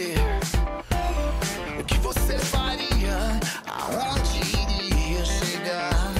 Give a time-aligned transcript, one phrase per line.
[0.00, 0.14] você?
[1.78, 3.40] O que você faria?
[3.66, 6.14] Aonde iria chegar?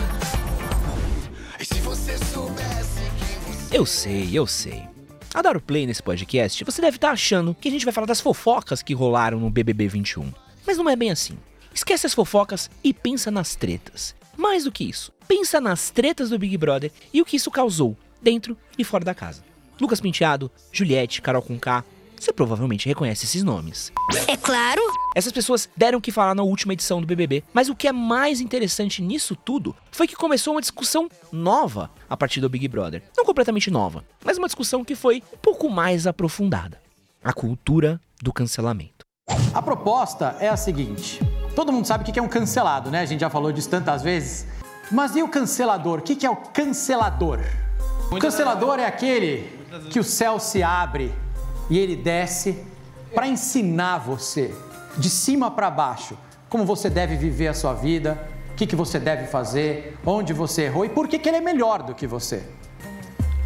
[1.58, 4.88] E se você soubesse quem você Eu sei, eu sei.
[5.32, 8.06] A dar o play nesse podcast, você deve estar achando que a gente vai falar
[8.06, 10.32] das fofocas que rolaram no BBB 21.
[10.66, 11.38] Mas não é bem assim.
[11.72, 14.14] Esquece as fofocas e pensa nas tretas.
[14.36, 17.96] Mais do que isso, pensa nas tretas do Big Brother e o que isso causou,
[18.20, 19.44] dentro e fora da casa.
[19.80, 21.84] Lucas Penteado, Juliette, Carol Conká,
[22.20, 23.92] você provavelmente reconhece esses nomes.
[24.28, 24.80] É claro.
[25.14, 27.92] Essas pessoas deram o que falar na última edição do BBB, mas o que é
[27.92, 33.02] mais interessante nisso tudo foi que começou uma discussão nova a partir do Big Brother.
[33.16, 36.80] Não completamente nova, mas uma discussão que foi um pouco mais aprofundada.
[37.24, 39.04] A cultura do cancelamento.
[39.54, 41.20] A proposta é a seguinte:
[41.56, 43.00] todo mundo sabe o que é um cancelado, né?
[43.00, 44.46] A gente já falou disso tantas vezes.
[44.90, 46.00] Mas e o cancelador?
[46.00, 47.40] O que é o cancelador?
[48.10, 49.48] O cancelador é aquele
[49.90, 51.14] que o céu se abre
[51.70, 52.62] e ele desce
[53.14, 54.52] para ensinar você,
[54.98, 56.18] de cima para baixo,
[56.48, 60.64] como você deve viver a sua vida, o que, que você deve fazer, onde você
[60.64, 62.42] errou e por que, que ele é melhor do que você.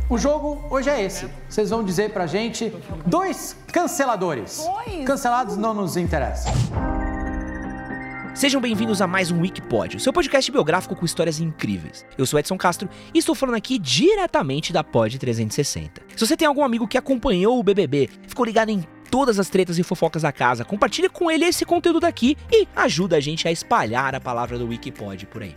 [0.09, 1.29] O jogo hoje é esse.
[1.49, 2.75] Vocês vão dizer pra gente
[3.07, 4.67] dois canceladores.
[5.07, 6.51] Cancelados não nos interessa.
[8.35, 12.05] Sejam bem-vindos a mais um Wikipod, seu podcast biográfico com histórias incríveis.
[12.19, 16.03] Eu sou Edson Castro e estou falando aqui diretamente da Pod 360.
[16.17, 19.79] Se você tem algum amigo que acompanhou o BBB, ficou ligado em todas as tretas
[19.79, 23.53] e fofocas da casa, compartilhe com ele esse conteúdo daqui e ajuda a gente a
[23.53, 25.55] espalhar a palavra do Wikipod por aí.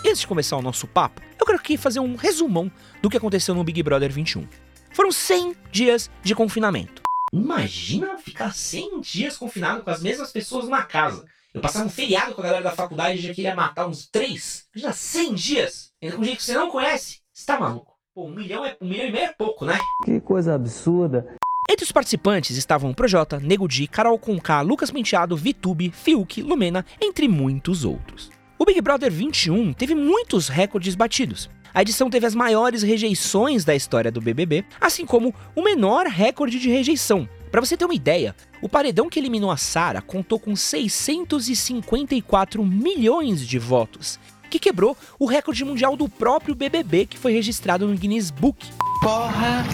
[0.00, 3.54] Antes de começar o nosso papo, eu quero aqui fazer um resumão do que aconteceu
[3.54, 4.48] no Big Brother 21.
[4.90, 7.02] Foram 100 dias de confinamento.
[7.30, 11.26] Imagina ficar 100 dias confinado com as mesmas pessoas numa casa.
[11.52, 14.66] Eu passava um feriado com a galera da faculdade e já queria matar uns três.
[14.72, 17.18] Imagina 100 dias, ainda com gente que você não conhece.
[17.32, 17.92] Você tá maluco?
[18.14, 19.76] Pô, um milhão, é, um milhão e meio é pouco, né?
[20.04, 21.26] Que coisa absurda.
[21.68, 27.26] Entre os participantes estavam Projota, Nego Di, Carol Conká, Lucas Penteado, Vitube, Fiuk, Lumena, entre
[27.26, 28.30] muitos outros.
[28.56, 31.50] O Big Brother 21 teve muitos recordes batidos.
[31.74, 36.60] A edição teve as maiores rejeições da história do BBB, assim como o menor recorde
[36.60, 37.28] de rejeição.
[37.50, 43.44] Para você ter uma ideia, o paredão que eliminou a Sara contou com 654 milhões
[43.44, 48.30] de votos, que quebrou o recorde mundial do próprio BBB que foi registrado no Guinness
[48.30, 48.68] Book.
[49.02, 49.64] Porra!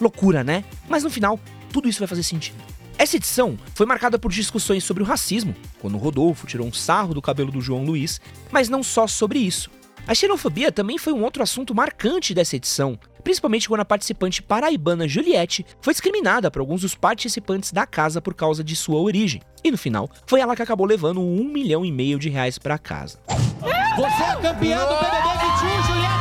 [0.00, 0.64] Loucura, né?
[0.88, 1.38] Mas no final,
[1.72, 2.58] tudo isso vai fazer sentido.
[2.98, 7.14] Essa edição foi marcada por discussões sobre o racismo, quando o Rodolfo tirou um sarro
[7.14, 8.20] do cabelo do João Luiz,
[8.50, 9.70] mas não só sobre isso.
[10.10, 15.06] A xenofobia também foi um outro assunto marcante dessa edição, principalmente quando a participante paraibana
[15.06, 19.40] Juliette foi discriminada por alguns dos participantes da casa por causa de sua origem.
[19.62, 22.76] E no final, foi ela que acabou levando um milhão e meio de reais para
[22.76, 23.20] casa.
[23.28, 26.20] Você é campeão do BBB 21, Juliette!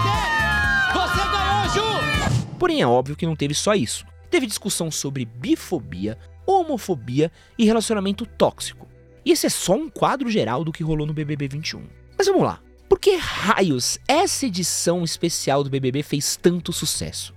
[0.93, 2.57] Você ganhou, Ju!
[2.59, 4.05] Porém, é óbvio que não teve só isso.
[4.29, 8.87] Teve discussão sobre bifobia, homofobia e relacionamento tóxico.
[9.25, 11.81] E esse é só um quadro geral do que rolou no BBB 21.
[12.15, 12.61] Mas vamos lá.
[12.89, 17.35] Por que raios essa edição especial do BBB fez tanto sucesso?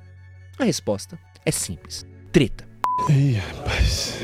[0.59, 2.67] A resposta é simples: treta.
[3.11, 4.15] Ih, rapaz.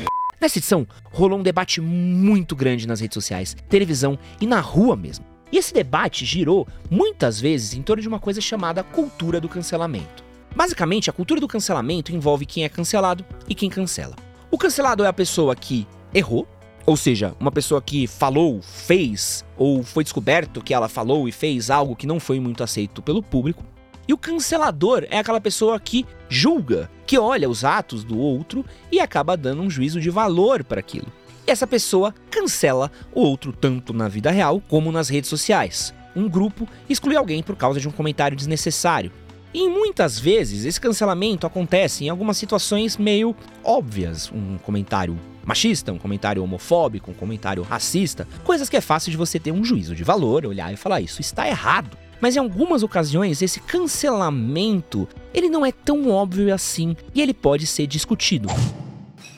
[0.41, 5.23] Nessa edição, rolou um debate muito grande nas redes sociais, televisão e na rua mesmo.
[5.51, 10.23] E esse debate girou muitas vezes em torno de uma coisa chamada cultura do cancelamento.
[10.55, 14.15] Basicamente, a cultura do cancelamento envolve quem é cancelado e quem cancela.
[14.49, 16.47] O cancelado é a pessoa que errou,
[16.89, 21.69] ou seja, uma pessoa que falou, fez, ou foi descoberto que ela falou e fez
[21.69, 23.63] algo que não foi muito aceito pelo público.
[24.07, 28.99] E o cancelador é aquela pessoa que julga, que olha os atos do outro e
[28.99, 31.05] acaba dando um juízo de valor para aquilo.
[31.47, 35.93] E essa pessoa cancela o outro tanto na vida real como nas redes sociais.
[36.15, 39.11] Um grupo exclui alguém por causa de um comentário desnecessário.
[39.53, 45.15] E muitas vezes esse cancelamento acontece em algumas situações meio óbvias, um comentário
[45.49, 49.63] machista, um comentário homofóbico, um comentário racista, coisas que é fácil de você ter um
[49.63, 51.97] juízo de valor, olhar e falar isso está errado.
[52.21, 57.65] Mas em algumas ocasiões esse cancelamento, ele não é tão óbvio assim e ele pode
[57.65, 58.47] ser discutido.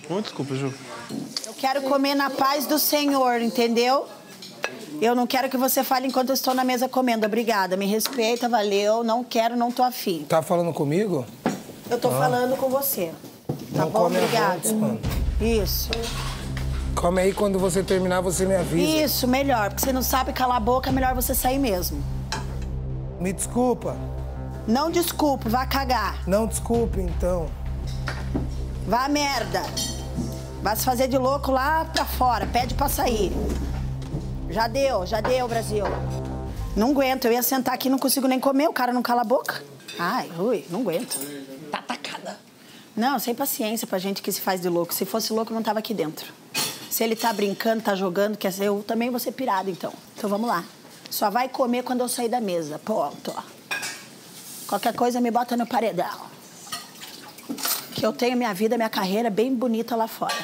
[0.10, 0.74] Oh, desculpa, Ju.
[1.46, 4.06] Eu quero comer na paz do Senhor, entendeu?
[5.02, 7.26] Eu não quero que você fale enquanto eu estou na mesa comendo.
[7.26, 9.02] Obrigada, me respeita, valeu.
[9.02, 10.26] Não quero, não tô afim.
[10.28, 11.26] Tá falando comigo?
[11.90, 13.14] Eu tô falando com você.
[13.74, 14.08] Tá Não bom?
[14.08, 14.74] Obrigada.
[14.74, 15.00] mano.
[15.42, 15.90] Isso.
[16.96, 19.06] Come aí, quando você terminar, você me avisa.
[19.06, 19.70] Isso, melhor.
[19.70, 22.04] Porque você não sabe calar a boca, é melhor você sair mesmo.
[23.20, 23.98] Me desculpa.
[24.68, 26.22] Não desculpe, vá cagar.
[26.28, 27.48] Não desculpe, então.
[28.88, 29.64] Vá merda.
[30.62, 32.46] Vai se fazer de louco lá pra fora.
[32.46, 33.32] Pede pra sair.
[34.50, 35.86] Já deu, já deu, Brasil.
[36.76, 37.26] Não aguento.
[37.26, 38.68] Eu ia sentar aqui e não consigo nem comer.
[38.68, 39.64] O cara não cala a boca.
[39.98, 41.20] Ai, ui, não aguento.
[43.02, 44.94] Não, sem paciência pra gente que se faz de louco.
[44.94, 46.32] Se fosse louco, não tava aqui dentro.
[46.88, 49.92] Se ele tá brincando, tá jogando, quer dizer, eu também vou ser pirado, então.
[50.16, 50.64] Então vamos lá.
[51.10, 52.78] Só vai comer quando eu sair da mesa.
[52.78, 53.42] Pronto, ó.
[54.68, 56.28] Qualquer coisa me bota no paredão.
[57.96, 60.36] Que eu tenho minha vida, minha carreira bem bonita lá fora.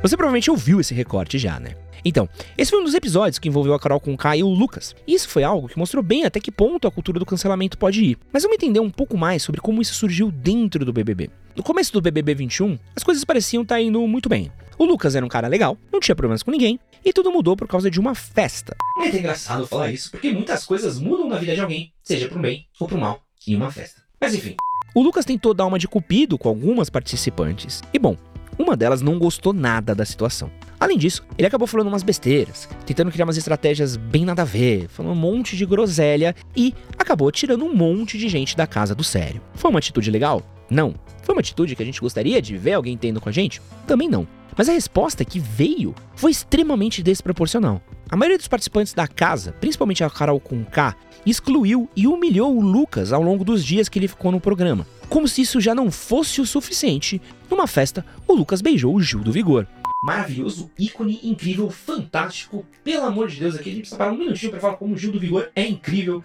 [0.00, 1.74] Você provavelmente ouviu esse recorte já, né?
[2.04, 4.94] Então, esse foi um dos episódios que envolveu a Carol com K e o Lucas.
[5.06, 8.04] E isso foi algo que mostrou bem até que ponto a cultura do cancelamento pode
[8.04, 8.18] ir.
[8.32, 11.30] Mas vamos entender um pouco mais sobre como isso surgiu dentro do BBB.
[11.56, 14.50] No começo do BBB 21, as coisas pareciam estar indo muito bem.
[14.78, 17.66] O Lucas era um cara legal, não tinha problemas com ninguém, e tudo mudou por
[17.66, 18.76] causa de uma festa.
[19.00, 22.66] É engraçado falar isso, porque muitas coisas mudam na vida de alguém, seja pro bem
[22.78, 24.02] ou pro mal, em uma festa.
[24.20, 24.54] Mas enfim.
[24.94, 27.82] O Lucas tentou dar uma de cupido com algumas participantes.
[27.92, 28.16] E bom,
[28.58, 30.50] uma delas não gostou nada da situação.
[30.80, 34.88] Além disso, ele acabou falando umas besteiras, tentando criar umas estratégias bem nada a ver,
[34.88, 39.02] falando um monte de groselha e acabou tirando um monte de gente da casa do
[39.02, 39.40] sério.
[39.54, 40.42] Foi uma atitude legal?
[40.70, 40.94] Não.
[41.22, 43.60] Foi uma atitude que a gente gostaria de ver alguém tendo com a gente?
[43.86, 44.26] Também não.
[44.56, 47.82] Mas a resposta que veio foi extremamente desproporcional.
[48.10, 50.96] A maioria dos participantes da casa, principalmente a Carol com K,
[51.26, 54.86] excluiu e humilhou o Lucas ao longo dos dias que ele ficou no programa.
[55.08, 57.20] Como se isso já não fosse o suficiente,
[57.50, 59.66] numa festa, o Lucas beijou o Gil do Vigor.
[60.00, 62.64] Maravilhoso, ícone, incrível, fantástico.
[62.84, 64.96] Pelo amor de Deus, aqui a gente precisa parar um minutinho pra falar como o
[64.96, 66.22] Gil do Vigor é incrível.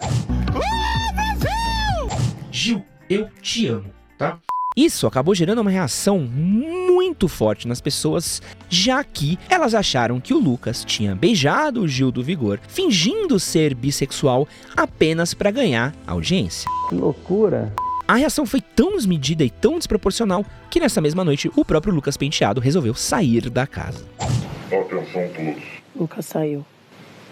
[2.52, 4.40] Gil, eu te amo, tá?
[4.78, 10.40] Isso acabou gerando uma reação muito forte nas pessoas, já que elas acharam que o
[10.40, 14.48] Lucas tinha beijado o Gil do Vigor, fingindo ser bissexual
[14.78, 16.70] apenas para ganhar audiência.
[16.90, 17.74] Que loucura.
[18.06, 22.18] A reação foi tão desmedida e tão desproporcional que nessa mesma noite o próprio Lucas
[22.18, 24.06] Penteado resolveu sair da casa.
[24.68, 25.64] Atenção todos.
[25.96, 26.66] Lucas saiu.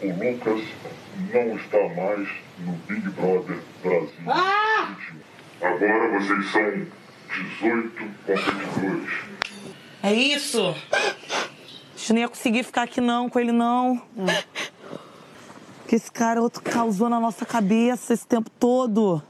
[0.02, 0.64] O Lucas
[1.34, 2.30] não está mais
[2.60, 4.10] no Big Brother Brasil.
[5.62, 6.88] Agora vocês são
[7.60, 9.12] 18 competidores.
[10.02, 10.74] É isso?
[10.94, 14.02] A gente não ia conseguir ficar aqui não com ele não.
[15.88, 19.22] Que esse cara outro causou na nossa cabeça esse tempo todo.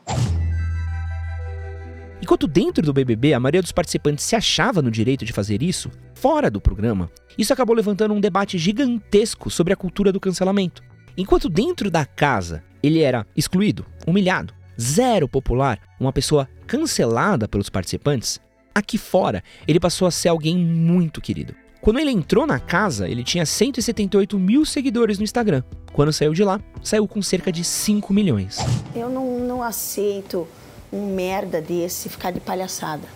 [2.22, 5.90] Enquanto dentro do BBB a maioria dos participantes se achava no direito de fazer isso,
[6.14, 10.84] fora do programa, isso acabou levantando um debate gigantesco sobre a cultura do cancelamento.
[11.18, 18.40] Enquanto dentro da casa ele era excluído, humilhado, zero popular, uma pessoa cancelada pelos participantes,
[18.74, 21.56] aqui fora ele passou a ser alguém muito querido.
[21.82, 25.64] Quando ele entrou na casa, ele tinha 178 mil seguidores no Instagram.
[25.92, 28.60] Quando saiu de lá, saiu com cerca de 5 milhões.
[28.96, 30.48] Eu não, não aceito
[30.92, 33.08] um merda desse ficar de palhaçada.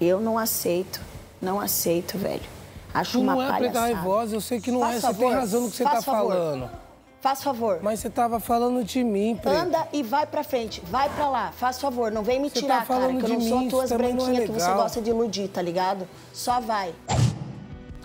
[0.00, 1.00] Eu não aceito.
[1.40, 2.42] Não aceito, velho.
[2.94, 3.86] Acho uma Não é palhaçada.
[3.86, 5.84] pregar voz, eu sei que não Faz é, você favor, tem razão no que você
[5.84, 6.32] tá favor.
[6.32, 6.70] falando.
[7.20, 7.78] Faz favor.
[7.82, 9.50] Mas você tava falando de mim, Pre.
[9.50, 10.82] Anda e vai pra frente.
[10.90, 11.52] Vai pra lá.
[11.52, 12.10] Faz favor.
[12.10, 13.26] Não vem me Você tirar, tá falando cara.
[13.26, 15.48] Que eu não sou mim, tuas também não é branquinhas que você gosta de iludir,
[15.48, 16.06] tá ligado?
[16.32, 16.92] Só vai.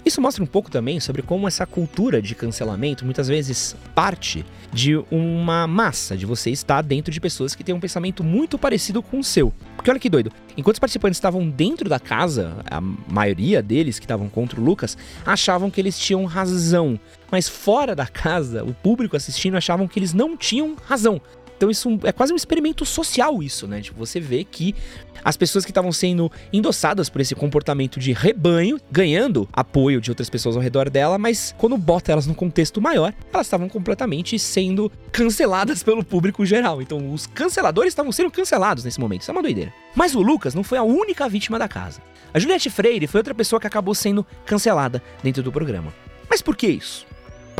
[0.06, 4.96] Isso mostra um pouco também sobre como essa cultura de cancelamento muitas vezes parte de
[5.12, 9.20] uma massa, de você estar dentro de pessoas que têm um pensamento muito parecido com
[9.20, 9.54] o seu.
[9.76, 14.06] Porque olha que doido, enquanto os participantes estavam dentro da casa, a maioria deles que
[14.06, 17.00] estavam contra o Lucas achavam que eles tinham razão,
[17.32, 21.22] mas fora da casa, o público assistindo achavam que eles não tinham razão.
[21.58, 23.82] Então isso é quase um experimento social isso, né?
[23.82, 24.76] Tipo, você vê que
[25.24, 30.30] as pessoas que estavam sendo endossadas por esse comportamento de rebanho, ganhando apoio de outras
[30.30, 34.92] pessoas ao redor dela, mas quando bota elas num contexto maior, elas estavam completamente sendo
[35.12, 36.82] canceladas pelo público geral.
[36.82, 39.22] Então os canceladores estavam sendo cancelados nesse momento.
[39.22, 39.74] Isso é uma doideira.
[39.96, 42.02] Mas o Lucas não foi a única vítima da casa.
[42.34, 45.92] A Juliette Freire foi outra pessoa que acabou sendo cancelada dentro do programa.
[46.30, 47.06] Mas por que isso?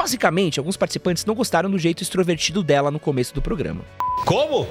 [0.08, 3.82] Basicamente, alguns participantes não gostaram do jeito extrovertido dela no começo do programa.
[4.26, 4.66] Como?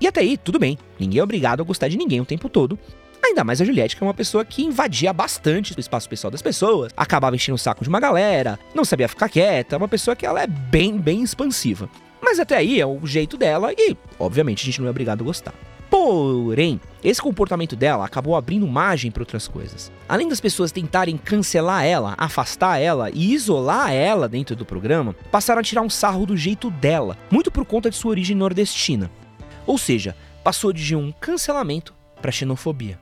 [0.00, 0.76] E até aí, tudo bem.
[0.98, 2.76] Ninguém é obrigado a gostar de ninguém o tempo todo.
[3.24, 6.42] Ainda mais a Juliette, que é uma pessoa que invadia bastante o espaço pessoal das
[6.42, 10.16] pessoas, acabava enchendo o saco de uma galera, não sabia ficar quieta, é uma pessoa
[10.16, 11.88] que ela é bem, bem expansiva.
[12.20, 15.24] Mas até aí é o jeito dela e, obviamente, a gente não é obrigado a
[15.24, 15.54] gostar.
[16.02, 19.92] Porém, esse comportamento dela acabou abrindo margem para outras coisas.
[20.08, 25.60] Além das pessoas tentarem cancelar ela, afastar ela e isolar ela dentro do programa, passaram
[25.60, 29.10] a tirar um sarro do jeito dela, muito por conta de sua origem nordestina.
[29.66, 32.98] Ou seja, passou de um cancelamento para xenofobia.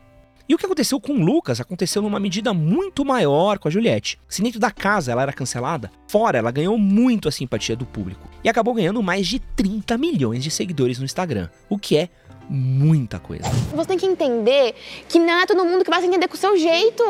[0.48, 4.18] E o que aconteceu com Lucas aconteceu numa medida muito maior com a Juliette.
[4.28, 8.28] Se dentro da casa ela era cancelada, fora ela ganhou muito a simpatia do público
[8.42, 12.08] e acabou ganhando mais de 30 milhões de seguidores no Instagram, o que é
[12.48, 13.44] muita coisa.
[13.74, 14.74] Você tem que entender
[15.08, 17.02] que não é todo mundo que vai se entender com o seu jeito.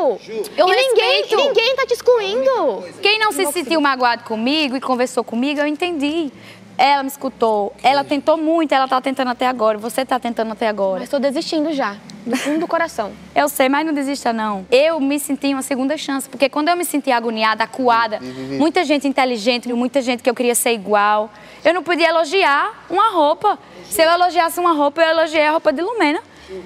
[0.57, 2.83] Eu e ninguém, e ninguém tá te excluindo.
[3.01, 6.31] Quem não se sentiu magoado comigo e conversou comigo, eu entendi.
[6.79, 10.69] Ela me escutou, ela tentou muito, ela tá tentando até agora, você tá tentando até
[10.69, 11.01] agora.
[11.01, 11.97] Mas tô desistindo já.
[12.25, 13.11] do fundo do coração.
[13.35, 14.65] Eu sei, mas não desista não.
[14.71, 18.19] Eu me senti uma segunda chance, porque quando eu me senti agoniada, acuada,
[18.57, 21.29] muita gente inteligente, muita gente que eu queria ser igual,
[21.65, 23.59] eu não podia elogiar uma roupa.
[23.89, 26.21] Se eu elogiasse uma roupa, eu elogiei a roupa de Lumena.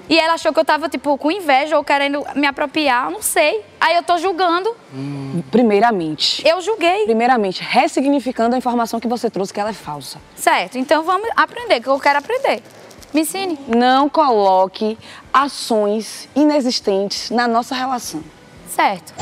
[0.09, 3.21] E ela achou que eu tava, tipo, com inveja ou querendo me apropriar, eu não
[3.21, 3.61] sei.
[3.79, 4.75] Aí eu tô julgando.
[5.51, 6.45] Primeiramente.
[6.47, 7.05] Eu julguei.
[7.05, 10.19] Primeiramente, ressignificando a informação que você trouxe, que ela é falsa.
[10.35, 12.61] Certo, então vamos aprender, que eu quero aprender.
[13.13, 13.59] Me ensine.
[13.67, 14.97] Não coloque
[15.31, 18.23] ações inexistentes na nossa relação.
[18.67, 19.13] Certo.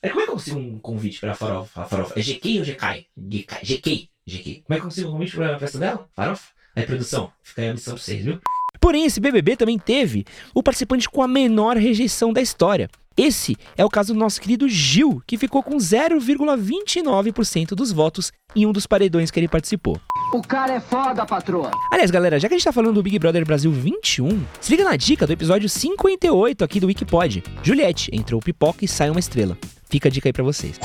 [0.02, 1.84] É, como é que eu consigo um convite pra farofa?
[1.84, 2.18] farofa?
[2.18, 3.06] É GK ou GK?
[3.16, 4.08] GK.
[4.26, 4.62] GK.
[4.66, 6.06] Como é que eu consigo um convite pra festa dela?
[6.14, 6.44] Farofa?
[6.74, 8.38] Aí, produção, fica aí a missão pra vocês, viu?
[8.80, 10.24] Porém, esse BBB também teve
[10.54, 12.88] o participante com a menor rejeição da história.
[13.16, 18.66] Esse é o caso do nosso querido Gil, que ficou com 0,29% dos votos em
[18.66, 20.00] um dos paredões que ele participou.
[20.32, 21.70] O cara é foda, patroa.
[21.90, 24.84] Aliás, galera, já que a gente tá falando do Big Brother Brasil 21, se liga
[24.84, 27.44] na dica do episódio 58 aqui do Wikipod.
[27.62, 29.58] Juliette entrou pipoca e sai uma estrela.
[29.90, 30.80] Fica a dica aí pra vocês.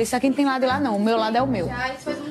[0.00, 1.68] Isso aqui não tem lado lá não, o meu lado é o meu.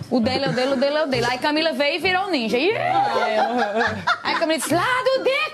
[0.10, 1.26] O dele é o dele, o dele é o dele.
[1.26, 2.56] Aí Camila veio e virou ninja.
[2.56, 5.51] Aí Camila disse, lado de quê?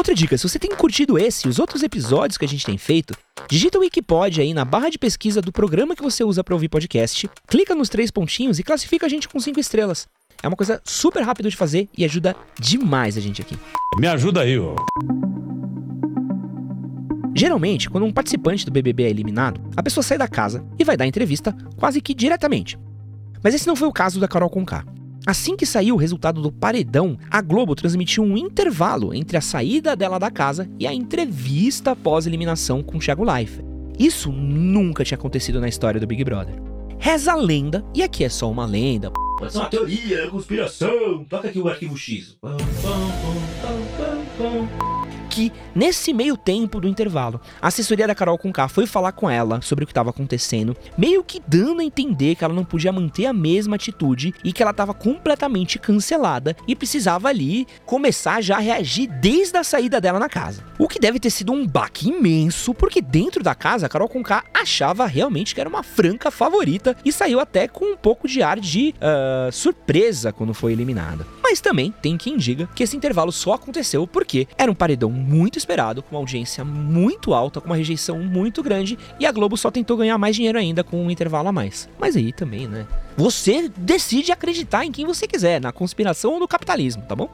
[0.00, 2.78] Outra dica, se você tem curtido esse e os outros episódios que a gente tem
[2.78, 3.14] feito,
[3.50, 6.70] digita o Wikipod aí na barra de pesquisa do programa que você usa para ouvir
[6.70, 10.08] podcast, clica nos três pontinhos e classifica a gente com cinco estrelas.
[10.42, 13.58] É uma coisa super rápida de fazer e ajuda demais a gente aqui.
[13.98, 14.74] Me ajuda aí, ó.
[17.36, 20.96] Geralmente, quando um participante do BBB é eliminado, a pessoa sai da casa e vai
[20.96, 22.78] dar entrevista quase que diretamente.
[23.44, 24.82] Mas esse não foi o caso da Carol Conká.
[25.30, 29.94] Assim que saiu o resultado do paredão, a Globo transmitiu um intervalo entre a saída
[29.94, 33.64] dela da casa e a entrevista pós-eliminação com o Thiago Leifert.
[33.96, 36.60] Isso nunca tinha acontecido na história do Big Brother.
[36.98, 41.46] Reza a lenda, e aqui é só uma lenda, pode ser uma teoria, conspiração, toca
[41.46, 42.36] aqui o arquivo X.
[42.40, 43.06] Pam, pam,
[44.36, 44.99] pam
[45.30, 49.62] que, nesse meio tempo do intervalo, a assessoria da Carol Conká foi falar com ela
[49.62, 53.26] sobre o que estava acontecendo, meio que dando a entender que ela não podia manter
[53.26, 58.60] a mesma atitude e que ela estava completamente cancelada e precisava ali começar já a
[58.60, 60.64] reagir desde a saída dela na casa.
[60.78, 64.44] O que deve ter sido um baque imenso, porque dentro da casa a Carol Conká
[64.52, 68.58] achava realmente que era uma franca favorita e saiu até com um pouco de ar
[68.58, 71.26] de uh, surpresa quando foi eliminada.
[71.42, 75.58] Mas também tem quem diga que esse intervalo só aconteceu porque era um paredão muito
[75.58, 79.70] esperado, com uma audiência muito alta, com uma rejeição muito grande, e a Globo só
[79.70, 81.88] tentou ganhar mais dinheiro ainda com um intervalo a mais.
[81.98, 82.86] Mas aí também, né?
[83.16, 87.28] Você decide acreditar em quem você quiser, na conspiração ou no capitalismo, tá bom?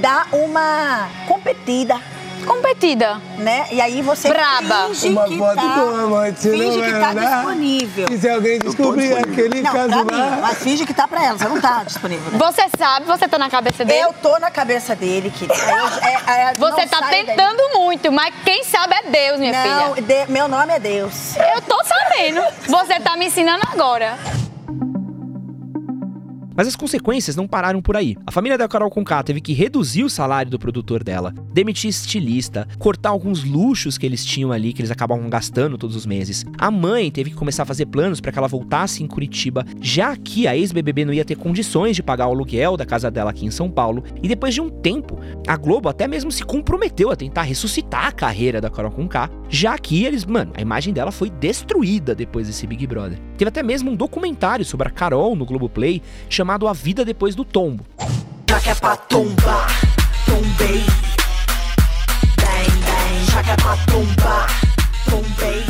[0.00, 2.00] Dá uma competida.
[2.46, 3.20] Competida.
[3.38, 3.66] Né?
[3.70, 4.88] E aí você Braba.
[4.88, 7.34] finge Uma que foto tá, com a amante, finge não que vai tá andar?
[7.36, 8.06] disponível.
[8.10, 10.38] E se alguém descobrir aquele não, caso pra mim, lá?
[10.42, 12.30] mas finge que tá pra ela, você não tá disponível.
[12.32, 12.38] né?
[12.38, 14.00] Você sabe, você tá na cabeça dele?
[14.00, 15.54] Eu tô na cabeça dele, querida.
[15.54, 17.26] Eu- é- é- Você não tá sai daí.
[17.26, 20.24] tentando muito, mas quem sabe é Deus, minha Não, filha.
[20.26, 21.36] de- meu nome é Deus.
[21.36, 22.42] Eu tô sabendo.
[22.68, 24.18] Você tá me ensinando agora.
[26.54, 28.16] Mas as consequências não pararam por aí.
[28.26, 32.66] A família da Carol Conká teve que reduzir o salário do produtor dela, demitir estilista,
[32.78, 36.44] cortar alguns luxos que eles tinham ali, que eles acabavam gastando todos os meses.
[36.58, 40.16] A mãe teve que começar a fazer planos para que ela voltasse em Curitiba, já
[40.16, 43.46] que a ex-BBB não ia ter condições de pagar o aluguel da casa dela aqui
[43.46, 44.04] em São Paulo.
[44.22, 48.12] E depois de um tempo, a Globo até mesmo se comprometeu a tentar ressuscitar a
[48.12, 52.66] carreira da Carol Conká, já que eles, mano, a imagem dela foi destruída depois desse
[52.66, 53.18] Big Brother.
[53.42, 57.44] Teve até mesmo um documentário sobre a Carol no Globoplay, chamado A Vida Depois do
[57.44, 57.84] Tombo.
[58.48, 59.66] Já que é pra tombar,
[60.24, 60.78] tombei.
[62.36, 64.46] Bang, bang, já que é pra tombar,
[65.10, 65.64] tombei.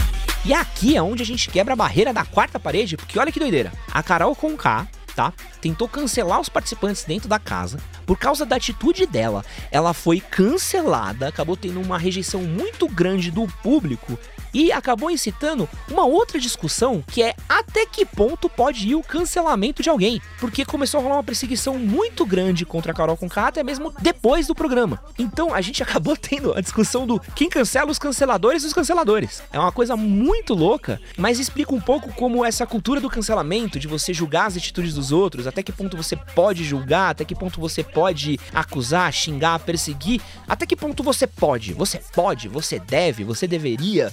[0.45, 3.41] E aqui é onde a gente quebra a barreira da quarta parede, porque olha que
[3.41, 3.73] doideira.
[3.91, 5.33] A Carol Conká tá?
[5.61, 7.79] Tentou cancelar os participantes dentro da casa.
[8.07, 13.47] Por causa da atitude dela, ela foi cancelada, acabou tendo uma rejeição muito grande do
[13.63, 14.19] público
[14.53, 19.83] e acabou incitando uma outra discussão que é até que ponto pode ir o cancelamento
[19.83, 23.63] de alguém, porque começou a rolar uma perseguição muito grande contra a Carol Conká até
[23.63, 25.03] mesmo depois do programa.
[25.19, 29.43] Então a gente acabou tendo a discussão do quem cancela os canceladores dos canceladores.
[29.53, 33.89] É uma coisa muito louca, mas explica um pouco como essa cultura do cancelamento, de
[33.89, 37.61] você julgar as atitudes dos outros, até que ponto você pode julgar, até que ponto
[37.61, 43.47] você pode acusar, xingar, perseguir, até que ponto você pode, você pode, você deve, você
[43.47, 44.13] deveria.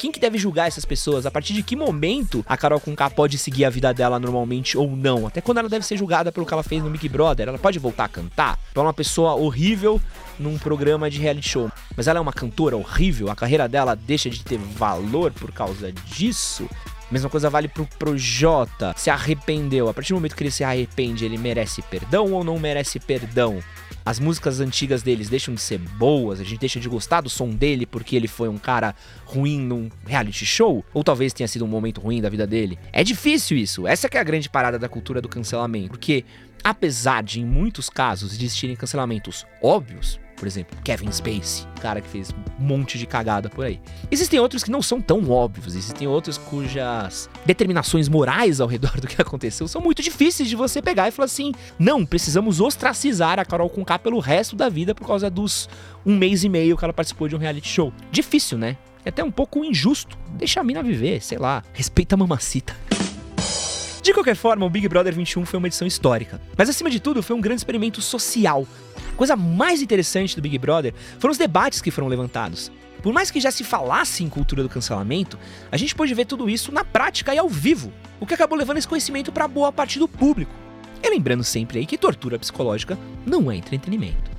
[0.00, 1.26] Quem que deve julgar essas pessoas?
[1.26, 4.96] A partir de que momento a Carol Conká pode seguir a vida dela normalmente ou
[4.96, 5.26] não?
[5.26, 7.46] Até quando ela deve ser julgada pelo que ela fez no Big Brother?
[7.46, 8.58] Ela pode voltar a cantar?
[8.74, 10.00] Ela é uma pessoa horrível
[10.38, 13.30] num programa de reality show, mas ela é uma cantora horrível?
[13.30, 16.66] A carreira dela deixa de ter valor por causa disso?
[17.10, 18.94] Mesma coisa vale pro Projota.
[18.96, 19.88] Se arrependeu.
[19.88, 23.60] A partir do momento que ele se arrepende, ele merece perdão ou não merece perdão?
[24.04, 27.50] As músicas antigas deles deixam de ser boas, a gente deixa de gostar do som
[27.50, 30.84] dele porque ele foi um cara ruim num reality show?
[30.94, 32.78] Ou talvez tenha sido um momento ruim da vida dele?
[32.92, 33.86] É difícil isso.
[33.86, 35.90] Essa é a grande parada da cultura do cancelamento.
[35.90, 36.24] Porque,
[36.64, 42.30] apesar de, em muitos casos, existirem cancelamentos óbvios, por exemplo, Kevin Spacey, cara que fez
[42.30, 43.78] um monte de cagada por aí.
[44.10, 49.06] Existem outros que não são tão óbvios, existem outros cujas determinações morais ao redor do
[49.06, 53.44] que aconteceu são muito difíceis de você pegar e falar assim: não, precisamos ostracizar a
[53.44, 55.68] Carol Conká pelo resto da vida por causa dos
[56.06, 57.92] um mês e meio que ela participou de um reality show.
[58.10, 58.78] Difícil, né?
[59.04, 60.16] É até um pouco injusto.
[60.30, 61.62] Deixa a mina viver, sei lá.
[61.74, 62.74] Respeita a mamacita.
[64.02, 67.22] De qualquer forma, o Big Brother 21 foi uma edição histórica, mas acima de tudo
[67.22, 68.66] foi um grande experimento social.
[69.20, 72.72] Coisa mais interessante do Big Brother foram os debates que foram levantados.
[73.02, 75.38] Por mais que já se falasse em cultura do cancelamento,
[75.70, 78.78] a gente pôde ver tudo isso na prática e ao vivo, o que acabou levando
[78.78, 80.50] esse conhecimento para boa parte do público.
[81.02, 84.30] E lembrando sempre aí que tortura psicológica não é entretenimento.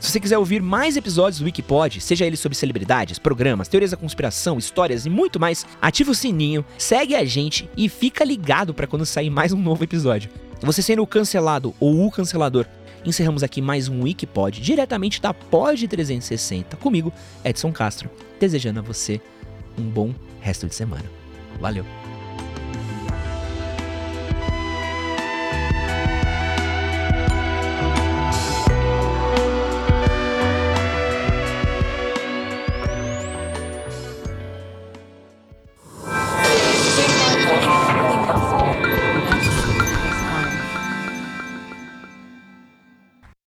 [0.00, 3.96] Se você quiser ouvir mais episódios do Wikipod, seja ele sobre celebridades, programas, teorias da
[3.98, 8.86] conspiração, histórias e muito mais, ativa o sininho, segue a gente e fica ligado para
[8.86, 10.30] quando sair mais um novo episódio.
[10.64, 12.64] Você sendo o cancelado ou o cancelador,
[13.04, 17.12] encerramos aqui mais um Wikipod diretamente da Pod 360 comigo,
[17.44, 19.20] Edson Castro, desejando a você
[19.78, 21.04] um bom resto de semana.
[21.60, 21.84] Valeu!